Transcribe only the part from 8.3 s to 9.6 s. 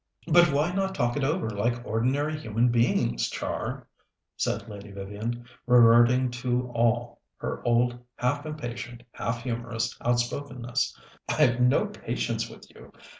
impatient, half